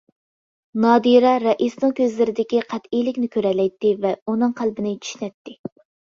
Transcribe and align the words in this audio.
نادىرە 0.85 1.33
رەئىسنىڭ 1.43 1.93
كۆزلىرىدىكى 1.99 2.63
قەتئىيلىكنى 2.73 3.31
كۆرەلەيتتى 3.37 3.93
ۋە 4.09 4.17
ئۇنىڭ 4.31 4.59
قەلبىنى 4.63 4.97
چۈشىنەتتى. 5.05 5.59